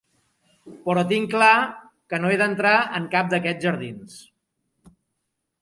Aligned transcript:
Però 0.85 1.03
tinc 1.11 1.29
clar 1.33 1.49
que 2.13 2.21
no 2.23 2.31
he 2.31 2.39
d'entrar 2.43 2.73
en 3.01 3.07
cap 3.15 3.31
d'aquests 3.35 3.69
jardins. 3.69 4.21